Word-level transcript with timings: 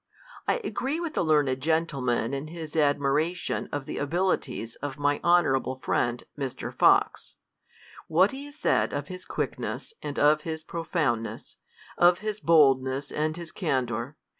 I 0.47 0.59
agree 0.63 0.99
with 0.99 1.13
the 1.13 1.21
learned 1.23 1.61
gentleman 1.61 2.33
in 2.33 2.47
his 2.47 2.75
admiration 2.75 3.69
of 3.71 3.85
the 3.85 3.99
abilities 3.99 4.73
of 4.77 4.97
my 4.97 5.19
honorable 5.23 5.75
friend, 5.75 6.23
Mr. 6.35 6.75
Fox. 6.75 7.35
What 8.07 8.31
he 8.31 8.45
has 8.45 8.55
said 8.55 8.93
of 8.93 9.09
his 9.09 9.25
quickness 9.25 9.93
and 10.01 10.17
of 10.17 10.41
his 10.41 10.63
profoundness, 10.63 11.57
of 11.99 12.17
his 12.17 12.39
boldness 12.39 13.11
and 13.11 13.37
his 13.37 13.51
candor 13.51 14.17